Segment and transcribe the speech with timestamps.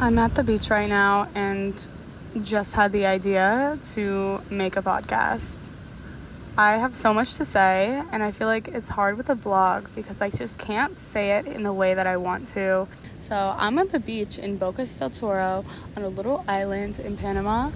[0.00, 1.74] I'm at the beach right now and
[2.42, 5.58] just had the idea to make a podcast.
[6.56, 9.88] I have so much to say, and I feel like it's hard with a blog
[9.96, 12.86] because I just can't say it in the way that I want to.
[13.18, 15.64] So, I'm at the beach in Bocas del Toro
[15.96, 17.72] on a little island in Panama,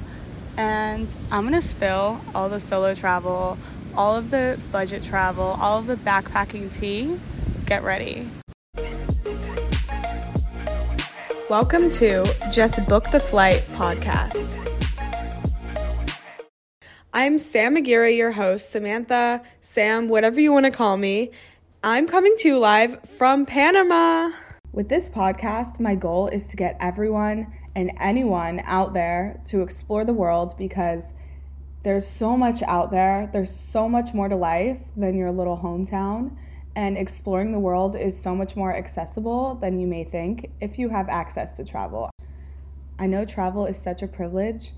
[0.57, 3.59] and I'm gonna spill all the solo travel,
[3.97, 7.19] all of the budget travel, all of the backpacking tea.
[7.67, 8.29] Get ready.
[11.53, 14.59] Welcome to Just Book the Flight podcast.
[17.13, 21.31] I'm Sam Aguirre, your host, Samantha, Sam, whatever you want to call me.
[21.85, 24.31] I'm coming to you live from Panama.
[24.73, 30.07] With this podcast, my goal is to get everyone and anyone out there to explore
[30.07, 31.13] the world because
[31.83, 33.29] there's so much out there.
[33.31, 36.35] There's so much more to life than your little hometown.
[36.75, 40.89] And exploring the world is so much more accessible than you may think if you
[40.89, 42.11] have access to travel.
[42.99, 44.73] I know travel is such a privilege,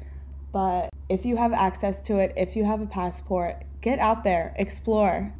[0.52, 4.54] but if you have access to it, if you have a passport, get out there,
[4.56, 5.34] explore.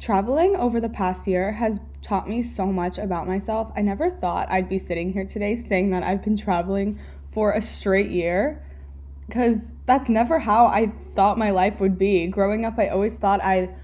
[0.00, 3.72] Traveling over the past year has taught me so much about myself.
[3.76, 6.98] I never thought I'd be sitting here today saying that I've been traveling
[7.32, 8.64] for a straight year
[9.26, 12.26] because that's never how I thought my life would be.
[12.26, 13.74] Growing up, I always thought I'd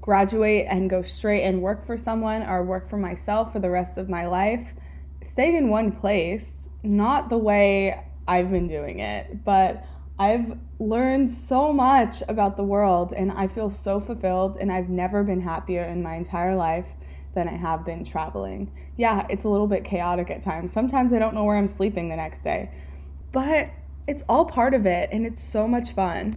[0.00, 3.98] graduate and go straight and work for someone or work for myself for the rest
[3.98, 4.74] of my life.
[5.22, 9.84] Staying in one place, not the way I've been doing it, but
[10.18, 15.22] I've learned so much about the world and I feel so fulfilled and I've never
[15.22, 16.88] been happier in my entire life
[17.34, 18.70] than I have been traveling.
[18.96, 20.72] Yeah, it's a little bit chaotic at times.
[20.72, 22.70] Sometimes I don't know where I'm sleeping the next day.
[23.32, 23.70] But
[24.06, 26.36] it's all part of it and it's so much fun.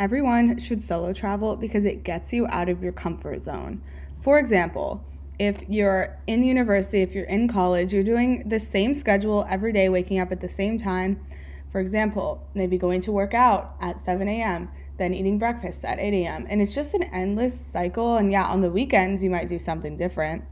[0.00, 3.80] Everyone should solo travel because it gets you out of your comfort zone.
[4.22, 5.04] For example,
[5.38, 9.88] if you're in university, if you're in college, you're doing the same schedule every day,
[9.88, 11.24] waking up at the same time.
[11.70, 16.12] For example, maybe going to work out at 7 a.m., then eating breakfast at 8
[16.24, 16.46] a.m.
[16.48, 18.16] And it's just an endless cycle.
[18.16, 20.44] And yeah, on the weekends, you might do something different.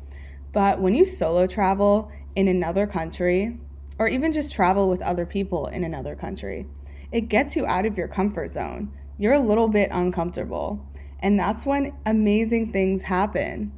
[0.53, 3.59] But when you solo travel in another country,
[3.99, 6.67] or even just travel with other people in another country,
[7.11, 8.93] it gets you out of your comfort zone
[9.23, 10.85] you're a little bit uncomfortable.
[11.21, 13.71] And that's when amazing things happen.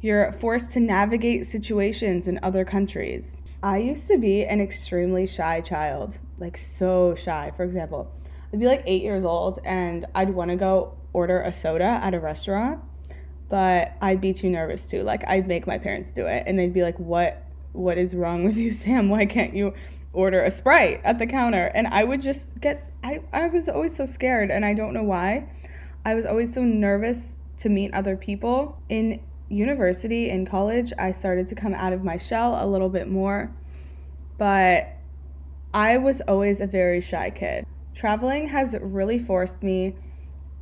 [0.00, 3.40] You're forced to navigate situations in other countries.
[3.62, 7.52] I used to be an extremely shy child, like so shy.
[7.56, 8.12] For example,
[8.52, 12.12] I'd be like eight years old and I'd want to go order a soda at
[12.12, 12.80] a restaurant,
[13.48, 15.04] but I'd be too nervous to.
[15.04, 18.42] Like I'd make my parents do it and they'd be like, What what is wrong
[18.42, 19.08] with you, Sam?
[19.08, 19.72] Why can't you
[20.14, 21.66] order a Sprite at the counter?
[21.74, 25.02] And I would just get I, I was always so scared and I don't know
[25.02, 25.48] why.
[26.04, 28.80] I was always so nervous to meet other people.
[28.88, 33.08] In university, in college, I started to come out of my shell a little bit
[33.08, 33.54] more.
[34.38, 34.96] But
[35.72, 37.66] I was always a very shy kid.
[37.94, 39.96] Traveling has really forced me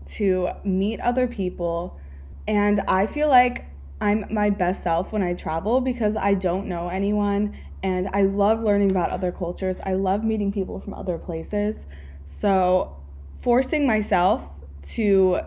[0.05, 1.99] to meet other people,
[2.47, 3.67] and I feel like
[4.01, 8.63] I'm my best self when I travel because I don't know anyone and I love
[8.63, 9.77] learning about other cultures.
[9.85, 11.87] I love meeting people from other places.
[12.27, 12.97] So,
[13.41, 14.43] forcing myself
[14.95, 15.41] to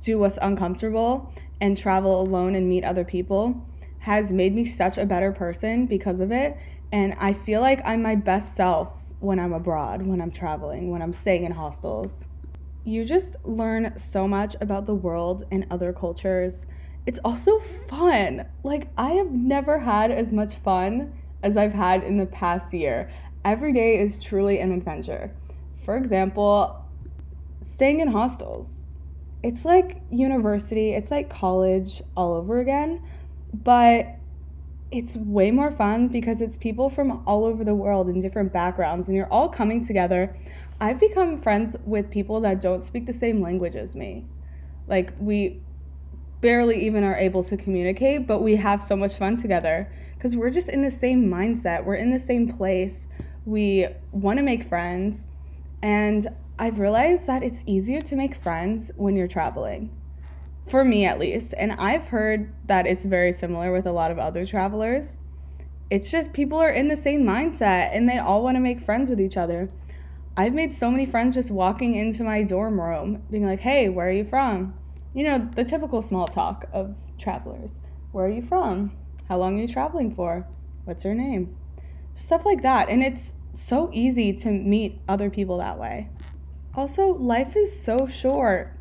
[0.00, 3.66] do what's uncomfortable and travel alone and meet other people
[4.00, 6.56] has made me such a better person because of it.
[6.92, 11.02] And I feel like I'm my best self when I'm abroad, when I'm traveling, when
[11.02, 12.24] I'm staying in hostels.
[12.84, 16.66] You just learn so much about the world and other cultures.
[17.04, 18.46] It's also fun.
[18.62, 21.12] Like, I have never had as much fun
[21.42, 23.10] as I've had in the past year.
[23.44, 25.34] Every day is truly an adventure.
[25.84, 26.84] For example,
[27.62, 28.86] staying in hostels.
[29.42, 33.02] It's like university, it's like college all over again,
[33.54, 34.16] but
[34.90, 39.08] it's way more fun because it's people from all over the world in different backgrounds
[39.08, 40.36] and you're all coming together.
[40.80, 44.26] I've become friends with people that don't speak the same language as me.
[44.88, 45.60] Like, we
[46.40, 50.50] barely even are able to communicate, but we have so much fun together because we're
[50.50, 51.84] just in the same mindset.
[51.84, 53.08] We're in the same place.
[53.44, 55.26] We want to make friends.
[55.82, 56.28] And
[56.58, 59.90] I've realized that it's easier to make friends when you're traveling,
[60.68, 61.54] for me at least.
[61.56, 65.18] And I've heard that it's very similar with a lot of other travelers.
[65.90, 69.10] It's just people are in the same mindset and they all want to make friends
[69.10, 69.70] with each other.
[70.36, 74.08] I've made so many friends just walking into my dorm room, being like, hey, where
[74.08, 74.74] are you from?
[75.12, 77.70] You know, the typical small talk of travelers.
[78.12, 78.96] Where are you from?
[79.28, 80.46] How long are you traveling for?
[80.84, 81.56] What's your name?
[82.14, 82.88] Stuff like that.
[82.88, 86.08] And it's so easy to meet other people that way.
[86.74, 88.76] Also, life is so short.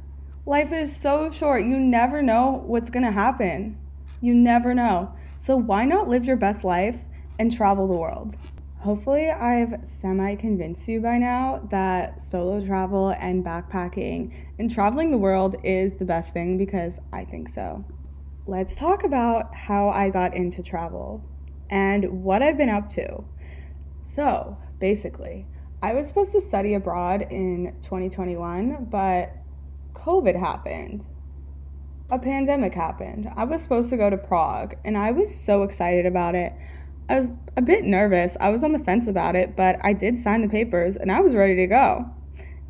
[0.45, 1.65] Life is so short.
[1.65, 3.77] You never know what's going to happen.
[4.21, 5.13] You never know.
[5.35, 6.97] So, why not live your best life
[7.39, 8.35] and travel the world?
[8.81, 15.17] Hopefully, I've semi convinced you by now that solo travel and backpacking and traveling the
[15.17, 17.83] world is the best thing because I think so.
[18.47, 21.21] Let's talk about how I got into travel
[21.69, 23.25] and what I've been up to.
[24.05, 25.45] So, basically,
[25.83, 29.35] I was supposed to study abroad in 2021, but
[29.91, 31.05] COVID happened.
[32.09, 33.29] A pandemic happened.
[33.35, 36.53] I was supposed to go to Prague, and I was so excited about it.
[37.09, 38.37] I was a bit nervous.
[38.39, 41.19] I was on the fence about it, but I did sign the papers and I
[41.19, 42.05] was ready to go.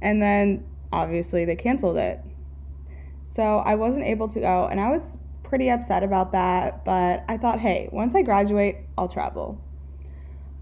[0.01, 2.21] And then obviously they canceled it.
[3.27, 7.37] So I wasn't able to go, and I was pretty upset about that, but I
[7.37, 9.61] thought, hey, once I graduate, I'll travel.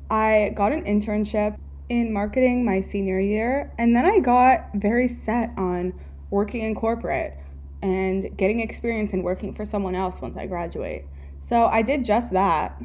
[0.09, 1.57] I got an internship
[1.87, 5.93] in marketing my senior year, and then I got very set on
[6.29, 7.37] working in corporate
[7.81, 11.05] and getting experience in working for someone else once I graduate.
[11.39, 12.77] So I did just that.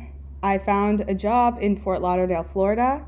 [0.43, 3.05] I found a job in Fort Lauderdale, Florida.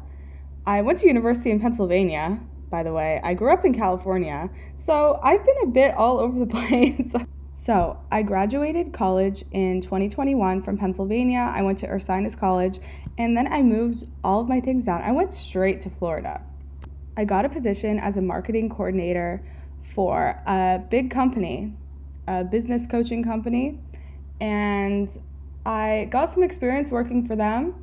[0.66, 2.38] I went to university in Pennsylvania,
[2.70, 3.20] by the way.
[3.24, 7.12] I grew up in California, so I've been a bit all over the place.
[7.52, 11.50] so, I graduated college in 2021 from Pennsylvania.
[11.52, 12.78] I went to Ursinus College,
[13.18, 15.02] and then I moved all of my things down.
[15.02, 16.40] I went straight to Florida.
[17.16, 19.44] I got a position as a marketing coordinator
[19.82, 21.74] for a big company,
[22.26, 23.80] a business coaching company,
[24.40, 25.16] and
[25.66, 27.74] I got some experience working for them.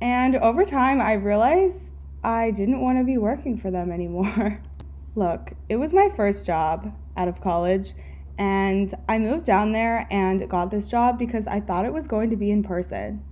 [0.00, 4.60] And over time, I realized I didn't want to be working for them anymore.
[5.14, 7.94] Look, it was my first job out of college,
[8.38, 12.30] and I moved down there and got this job because I thought it was going
[12.30, 13.22] to be in person.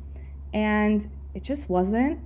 [0.53, 2.21] And it just wasn't.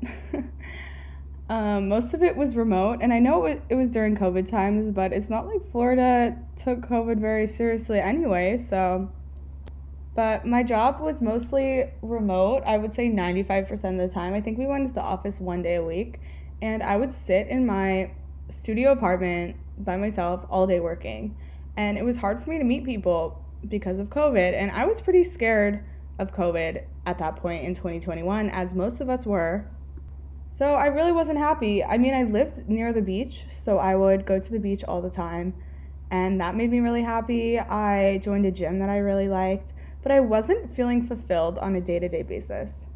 [1.49, 4.91] um, most of it was remote, and I know it, it was during COVID times,
[4.91, 9.11] but it's not like Florida took COVID very seriously anyway, so
[10.15, 12.63] but my job was mostly remote.
[12.65, 14.33] I would say 95% of the time.
[14.33, 16.21] I think we went to the office one day a week.
[16.63, 18.13] And I would sit in my
[18.49, 21.37] studio apartment by myself all day working.
[21.77, 24.55] And it was hard for me to meet people because of COVID.
[24.55, 25.85] And I was pretty scared
[26.21, 29.69] of COVID at that point in 2021, as most of us were.
[30.51, 31.83] So I really wasn't happy.
[31.83, 35.03] I mean, I lived near the beach, so I would go to the beach all
[35.03, 35.55] the time.
[36.13, 37.59] And that made me really happy.
[37.59, 39.73] I joined a gym that I really liked
[40.05, 42.87] but I wasn't feeling fulfilled on a day to day basis.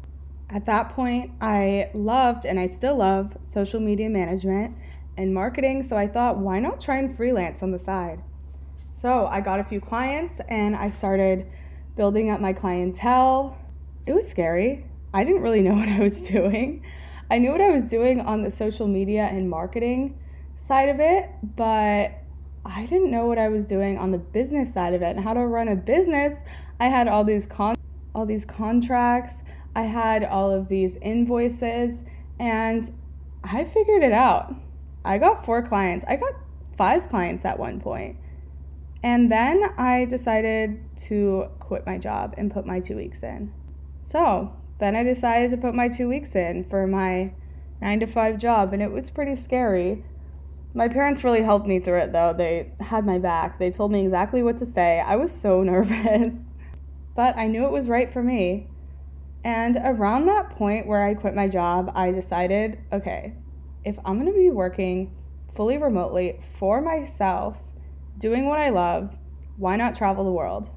[0.51, 4.77] At that point, I loved and I still love social media management
[5.17, 8.21] and marketing, so I thought, why not try and freelance on the side?
[8.93, 11.47] So I got a few clients and I started
[11.95, 13.57] building up my clientele.
[14.05, 14.85] It was scary.
[15.11, 16.85] I didn't really know what I was doing.
[17.31, 20.19] I knew what I was doing on the social media and marketing
[20.57, 22.11] side of it, but
[22.69, 25.33] I didn't know what I was doing on the business side of it and how
[25.33, 26.43] to run a business.
[26.79, 27.75] I had all these con-
[28.13, 29.43] all these contracts,
[29.75, 32.03] I had all of these invoices,
[32.39, 32.91] and
[33.43, 34.53] I figured it out.
[35.05, 36.05] I got four clients.
[36.07, 36.33] I got
[36.77, 38.17] five clients at one point.
[39.01, 43.53] And then I decided to quit my job and put my two weeks in.
[44.01, 47.31] So then I decided to put my two weeks in for my
[47.81, 50.03] nine to five job, and it was pretty scary.
[50.73, 52.33] My parents really helped me through it though.
[52.33, 53.57] They had my back.
[53.57, 54.99] They told me exactly what to say.
[54.99, 56.37] I was so nervous
[57.19, 58.69] but I knew it was right for me.
[59.43, 63.33] And around that point where I quit my job, I decided okay,
[63.83, 65.13] if I'm going to be working
[65.53, 67.61] fully remotely for myself,
[68.19, 69.13] doing what I love,
[69.57, 70.69] why not travel the world?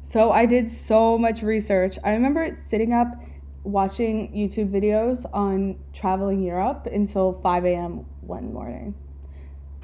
[0.00, 1.96] So I did so much research.
[2.02, 3.14] I remember sitting up
[3.62, 8.04] watching YouTube videos on traveling Europe until 5 a.m.
[8.20, 8.96] one morning.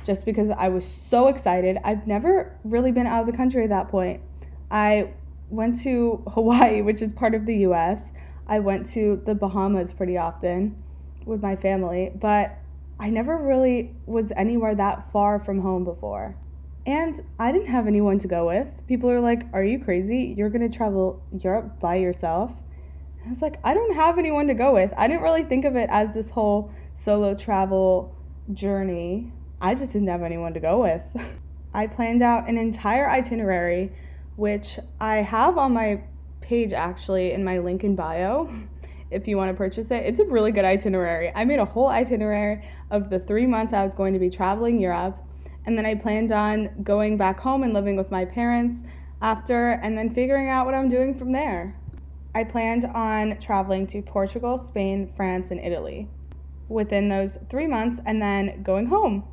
[0.04, 1.78] Just because I was so excited.
[1.85, 4.23] I've never really been out of the country at that point.
[4.71, 5.12] I
[5.49, 8.12] went to Hawaii, which is part of the US.
[8.47, 10.83] I went to the Bahamas pretty often
[11.25, 12.59] with my family, but
[12.99, 16.37] I never really was anywhere that far from home before.
[16.87, 18.69] And I didn't have anyone to go with.
[18.87, 20.35] People are like, Are you crazy?
[20.37, 22.61] You're gonna travel Europe by yourself?
[23.25, 24.92] I was like, I don't have anyone to go with.
[24.97, 28.14] I didn't really think of it as this whole solo travel
[28.52, 29.33] journey.
[29.61, 31.05] I just didn't have anyone to go with.
[31.75, 33.93] I planned out an entire itinerary
[34.37, 36.02] which I have on my
[36.40, 38.50] page actually in my link in bio.
[39.11, 41.33] If you want to purchase it, it's a really good itinerary.
[41.35, 44.79] I made a whole itinerary of the three months I was going to be traveling
[44.79, 45.19] Europe,
[45.67, 48.85] and then I planned on going back home and living with my parents
[49.21, 51.76] after, and then figuring out what I'm doing from there.
[52.37, 56.09] I planned on traveling to Portugal, Spain, France, and Italy
[56.69, 59.25] within those three months and then going home.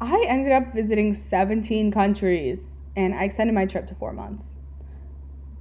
[0.00, 4.56] I ended up visiting 17 countries and I extended my trip to four months.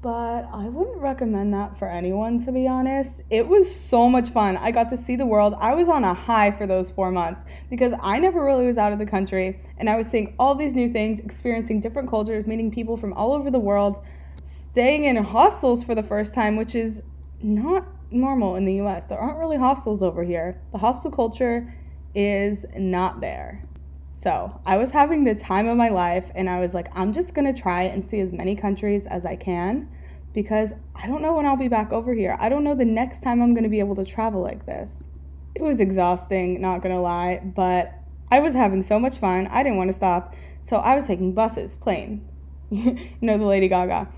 [0.02, 3.22] but I wouldn't recommend that for anyone, to be honest.
[3.30, 4.56] It was so much fun.
[4.56, 5.56] I got to see the world.
[5.60, 8.94] I was on a high for those four months because I never really was out
[8.94, 12.72] of the country and I was seeing all these new things, experiencing different cultures, meeting
[12.72, 14.02] people from all over the world,
[14.42, 17.02] staying in hostels for the first time, which is
[17.42, 19.04] not normal in the US.
[19.04, 20.62] There aren't really hostels over here.
[20.72, 21.76] The hostel culture
[22.16, 23.66] is not there.
[24.20, 27.34] So I was having the time of my life, and I was like, I'm just
[27.34, 29.90] gonna try and see as many countries as I can
[30.34, 32.36] because I don't know when I'll be back over here.
[32.38, 34.98] I don't know the next time I'm gonna be able to travel like this.
[35.56, 37.94] It was exhausting, not gonna lie, but
[38.30, 39.48] I was having so much fun.
[39.48, 40.36] I didn't wanna stop.
[40.64, 42.28] So I was taking buses, plane.
[42.70, 44.10] you know, the Lady Gaga.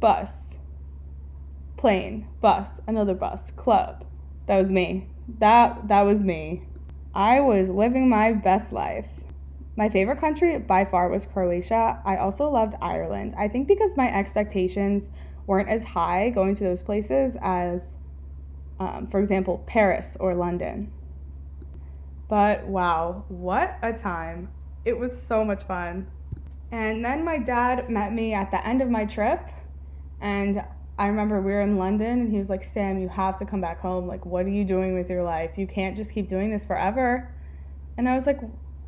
[0.00, 0.58] Bus,
[1.78, 4.04] plane, bus, another bus, club.
[4.44, 5.06] That was me.
[5.38, 6.67] That that was me.
[7.18, 9.08] I was living my best life.
[9.74, 12.00] My favorite country by far was Croatia.
[12.04, 13.34] I also loved Ireland.
[13.36, 15.10] I think because my expectations
[15.44, 17.96] weren't as high going to those places as,
[18.78, 20.92] um, for example, Paris or London.
[22.28, 24.52] But wow, what a time!
[24.84, 26.06] It was so much fun.
[26.70, 29.40] And then my dad met me at the end of my trip,
[30.20, 30.62] and
[30.98, 33.60] I remember we were in London and he was like, Sam, you have to come
[33.60, 34.08] back home.
[34.08, 35.56] Like, what are you doing with your life?
[35.56, 37.32] You can't just keep doing this forever.
[37.96, 38.40] And I was like,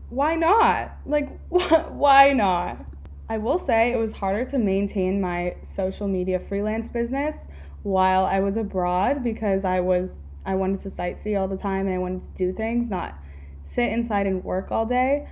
[0.08, 0.96] why not?
[1.06, 2.84] Like, why not?
[3.28, 7.46] I will say it was harder to maintain my social media freelance business
[7.84, 11.94] while I was abroad because I was I wanted to sightsee all the time and
[11.94, 13.16] I wanted to do things, not
[13.62, 15.28] sit inside and work all day.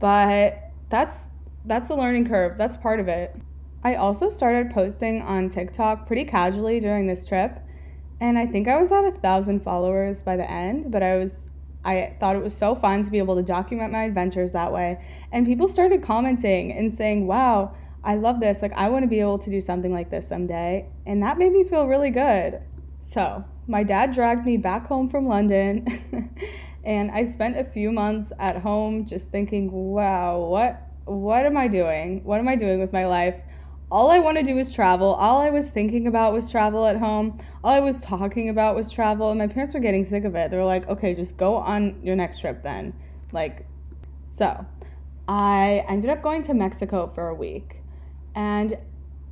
[0.00, 1.28] But that's
[1.64, 2.58] that's a learning curve.
[2.58, 3.36] That's part of it.
[3.82, 7.58] I also started posting on TikTok pretty casually during this trip,
[8.20, 11.48] and I think I was at a thousand followers by the end, but I was
[11.84, 15.02] I thought it was so fun to be able to document my adventures that way.
[15.32, 18.62] And people started commenting and saying, Wow, I love this.
[18.62, 20.86] Like, I want to be able to do something like this someday.
[21.06, 22.60] And that made me feel really good.
[23.00, 25.86] So, my dad dragged me back home from London.
[26.84, 31.66] and I spent a few months at home just thinking, wow, what what am I
[31.66, 32.22] doing?
[32.24, 33.34] What am I doing with my life?
[33.90, 35.14] All I want to do is travel.
[35.14, 37.38] All I was thinking about was travel at home.
[37.64, 39.30] All I was talking about was travel.
[39.30, 40.50] And my parents were getting sick of it.
[40.50, 42.94] They were like, okay, just go on your next trip then.
[43.32, 43.66] Like,
[44.28, 44.64] so
[45.26, 47.78] I ended up going to Mexico for a week.
[48.34, 48.78] And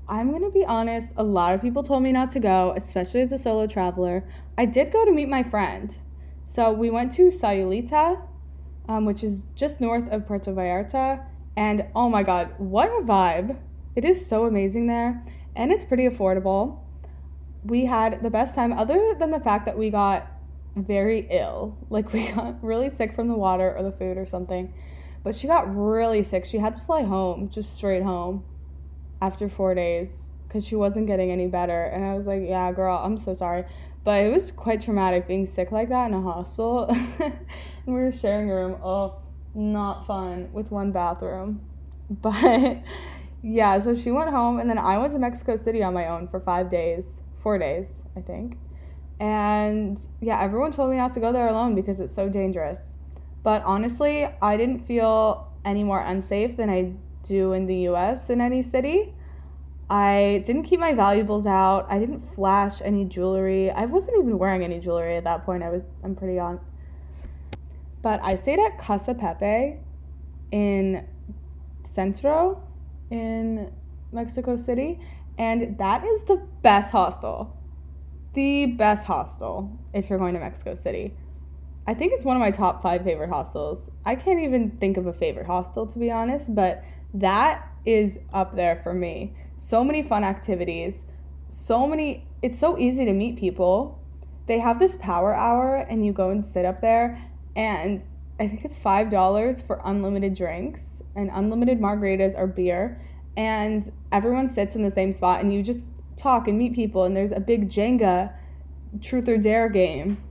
[0.09, 3.21] I'm going to be honest, a lot of people told me not to go, especially
[3.21, 4.25] as a solo traveler.
[4.57, 5.97] I did go to meet my friend.
[6.45, 8.21] So we went to Sayulita,
[8.89, 11.25] um, which is just north of Puerto Vallarta.
[11.57, 13.59] And oh my God, what a vibe!
[13.99, 15.25] It is so amazing there,
[15.57, 16.79] and it's pretty affordable.
[17.65, 20.25] We had the best time, other than the fact that we got
[20.77, 21.77] very ill.
[21.91, 24.73] Like, we got really sick from the water or the food or something.
[25.25, 26.45] But she got really sick.
[26.45, 28.45] She had to fly home, just straight home,
[29.21, 31.83] after four days because she wasn't getting any better.
[31.83, 33.65] And I was like, yeah, girl, I'm so sorry.
[34.05, 36.85] But it was quite traumatic being sick like that in a hostel.
[37.19, 37.35] and
[37.85, 38.77] we were sharing a room.
[38.81, 39.17] Oh,
[39.57, 41.63] not fun with one bathroom.
[42.11, 42.79] But
[43.43, 46.29] yeah, so she went home, and then I went to Mexico City on my own
[46.29, 48.57] for five days, four days, I think.
[49.21, 52.81] And yeah, everyone told me not to go there alone because it's so dangerous.
[53.43, 56.93] But honestly, I didn't feel any more unsafe than I
[57.23, 59.15] do in the US in any city.
[59.91, 61.87] I didn't keep my valuables out.
[61.89, 63.71] I didn't flash any jewelry.
[63.71, 65.63] I wasn't even wearing any jewelry at that point.
[65.63, 66.61] I was I'm pretty on.
[68.03, 69.79] But I stayed at Casa Pepe
[70.51, 71.07] in
[71.85, 72.63] Centro
[73.11, 73.73] in
[74.13, 75.01] Mexico City,
[75.37, 77.57] and that is the best hostel.
[78.35, 81.15] The best hostel if you're going to Mexico City.
[81.87, 83.91] I think it's one of my top five favorite hostels.
[84.05, 86.85] I can't even think of a favorite hostel to be honest, but
[87.15, 89.35] that is up there for me.
[89.57, 91.05] So many fun activities,
[91.49, 93.99] so many, it's so easy to meet people.
[94.47, 97.23] They have this power hour, and you go and sit up there,
[97.57, 98.07] and
[98.41, 103.01] I think it's $5 for unlimited drinks and unlimited margaritas or beer.
[103.37, 107.05] And everyone sits in the same spot and you just talk and meet people.
[107.05, 108.33] And there's a big Jenga
[109.01, 110.23] truth or dare game.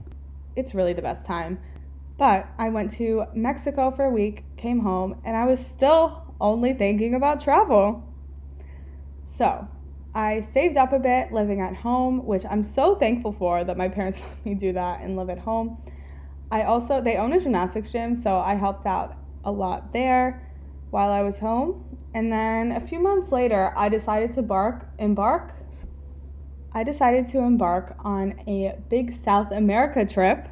[0.56, 1.60] It's really the best time.
[2.16, 6.72] But I went to Mexico for a week, came home, and I was still only
[6.72, 8.04] thinking about travel.
[9.24, 9.68] So
[10.14, 13.88] I saved up a bit living at home, which I'm so thankful for that my
[13.88, 15.78] parents let me do that and live at home.
[16.50, 20.50] I also, they own a gymnastics gym, so I helped out a lot there
[20.90, 21.84] while I was home.
[22.14, 25.54] And then a few months later, I decided to bark, embark.
[26.72, 30.48] I decided to embark on a big South America trip.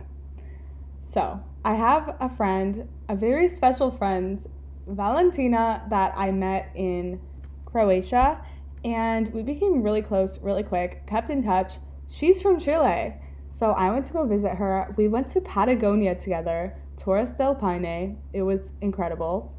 [1.01, 4.45] So I have a friend, a very special friend,
[4.87, 7.21] Valentina, that I met in
[7.65, 8.41] Croatia.
[8.87, 11.79] and we became really close really quick, kept in touch.
[12.09, 13.15] She's from Chile.
[13.51, 14.95] So I went to go visit her.
[14.97, 18.19] We went to Patagonia together, Torres del Paine.
[18.33, 19.55] It was incredible.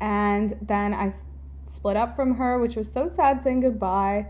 [0.00, 1.12] And then I
[1.64, 4.26] split up from her, which was so sad saying goodbye.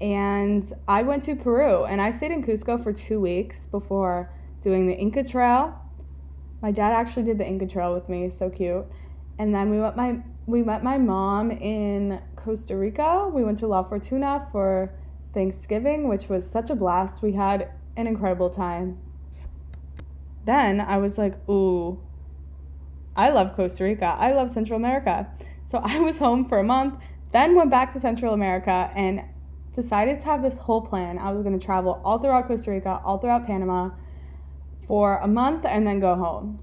[0.00, 4.32] And I went to Peru and I stayed in Cusco for two weeks before
[4.62, 5.78] doing the Inca Trail.
[6.62, 8.86] My dad actually did the Inca Trail with me, so cute.
[9.38, 13.30] And then we met my we met my mom in Costa Rica.
[13.32, 14.92] We went to La Fortuna for
[15.32, 17.22] Thanksgiving, which was such a blast.
[17.22, 18.98] We had an incredible time.
[20.44, 22.00] Then I was like, ooh,
[23.16, 24.16] I love Costa Rica.
[24.18, 25.28] I love Central America.
[25.66, 29.22] So I was home for a month, then went back to Central America and
[29.72, 31.18] decided to have this whole plan.
[31.18, 33.90] I was going to travel all throughout Costa Rica, all throughout Panama
[34.86, 36.58] for a month and then go home.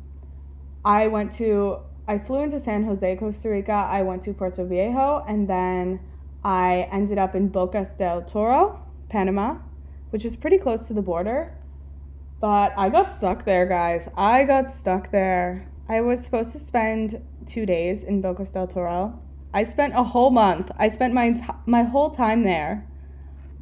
[0.83, 1.79] I went to
[2.09, 3.73] I flew into San Jose, Costa Rica.
[3.73, 5.99] I went to Puerto Viejo and then
[6.43, 9.57] I ended up in Bocas del Toro, Panama,
[10.17, 11.53] which is pretty close to the border.
[12.41, 14.09] But I got stuck there, guys.
[14.17, 15.69] I got stuck there.
[15.87, 19.21] I was supposed to spend two days in Bocas del Toro.
[19.53, 20.71] I spent a whole month.
[20.75, 22.87] I spent my my whole time there.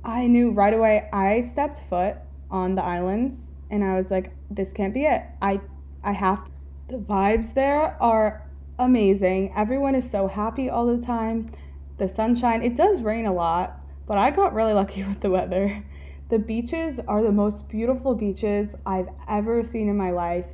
[0.05, 1.09] I knew right away.
[1.11, 2.15] I stepped foot
[2.49, 5.23] on the islands, and I was like, "This can't be it.
[5.41, 5.59] I
[6.05, 6.51] I have to."
[6.87, 8.47] The vibes there are
[8.79, 9.51] amazing.
[9.57, 11.51] Everyone is so happy all the time.
[11.97, 12.63] The sunshine.
[12.63, 15.83] It does rain a lot, but I got really lucky with the weather.
[16.29, 20.45] The beaches are the most beautiful beaches I've ever seen in my life.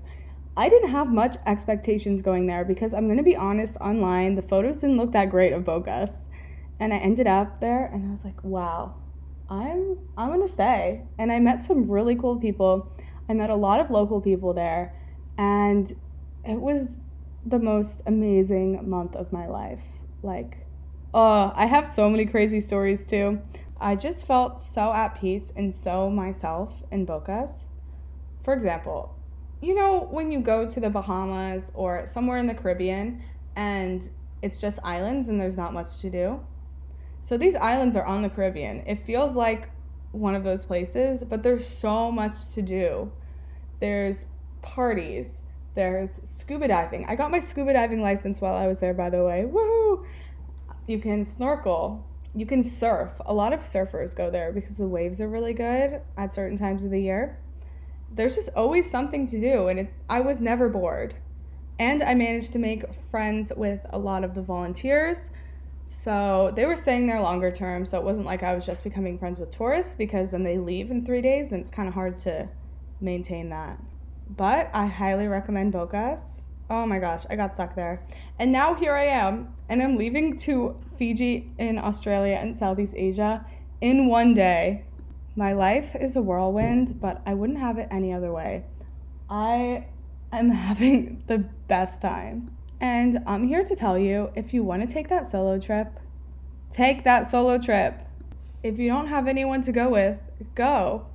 [0.57, 4.79] I didn't have much expectations going there because I'm gonna be honest, online, the photos
[4.79, 6.27] didn't look that great of Bocas.
[6.79, 8.95] And I ended up there and I was like, wow,
[9.49, 11.03] I'm I'm gonna stay.
[11.17, 12.91] And I met some really cool people.
[13.29, 14.93] I met a lot of local people there,
[15.37, 15.93] and
[16.43, 16.97] it was
[17.45, 19.83] the most amazing month of my life.
[20.21, 20.65] Like,
[21.13, 23.41] oh, I have so many crazy stories too.
[23.81, 27.65] I just felt so at peace and so myself in Bocas.
[28.43, 29.15] For example,
[29.59, 33.23] you know, when you go to the Bahamas or somewhere in the Caribbean
[33.55, 34.07] and
[34.43, 36.39] it's just islands and there's not much to do?
[37.21, 38.83] So these islands are on the Caribbean.
[38.85, 39.69] It feels like
[40.11, 43.11] one of those places, but there's so much to do.
[43.79, 44.27] There's
[44.61, 45.41] parties,
[45.73, 47.05] there's scuba diving.
[47.05, 49.47] I got my scuba diving license while I was there, by the way.
[49.51, 50.05] Woohoo!
[50.85, 52.05] You can snorkel.
[52.33, 53.09] You can surf.
[53.25, 56.83] A lot of surfers go there because the waves are really good at certain times
[56.83, 57.37] of the year
[58.13, 61.15] there's just always something to do and it, I was never bored.
[61.79, 65.31] And I managed to make friends with a lot of the volunteers.
[65.87, 69.17] So they were staying there longer term, so it wasn't like I was just becoming
[69.17, 72.17] friends with tourists because then they leave in three days and it's kind of hard
[72.19, 72.47] to
[72.99, 73.79] maintain that.
[74.29, 76.45] But I highly recommend Bocas.
[76.71, 78.01] Oh my gosh, I got stuck there.
[78.39, 83.45] And now here I am, and I'm leaving to Fiji in Australia and Southeast Asia
[83.81, 84.85] in one day.
[85.35, 88.63] My life is a whirlwind, but I wouldn't have it any other way.
[89.29, 89.87] I
[90.31, 92.55] am having the best time.
[92.79, 95.99] And I'm here to tell you if you want to take that solo trip,
[96.71, 97.99] take that solo trip.
[98.63, 100.19] If you don't have anyone to go with,
[100.55, 101.05] go.